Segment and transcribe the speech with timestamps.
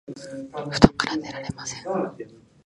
[0.71, 1.83] 布団から出られません